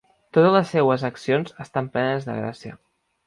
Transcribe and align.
Totes 0.35 0.53
les 0.55 0.71
seues 0.75 1.03
accions 1.09 1.53
estan 1.65 1.91
plenes 1.97 2.25
de 2.31 2.39
gràcia; 2.39 2.77